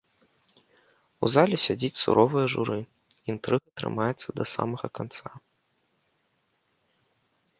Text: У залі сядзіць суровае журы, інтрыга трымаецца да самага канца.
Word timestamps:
У 1.27 1.29
залі 1.33 1.55
сядзіць 1.65 1.97
суровае 2.03 2.45
журы, 2.53 2.79
інтрыга 3.33 3.67
трымаецца 3.81 4.27
да 4.41 4.49
самага 4.55 4.91
канца. 5.01 5.35